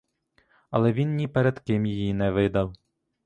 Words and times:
Але 0.71 0.93
він 0.93 1.15
ні 1.15 1.27
перед 1.27 1.59
ким 1.59 1.85
її 1.85 2.13
не 2.13 2.31
видав. 2.31 2.75